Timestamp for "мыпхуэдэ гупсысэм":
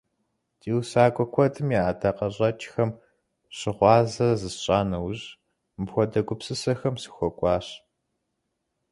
5.77-6.95